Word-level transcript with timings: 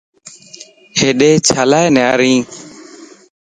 ھيڏي 0.99 1.29
ڇيلاتي 1.47 1.89
نارين؟ 1.95 2.39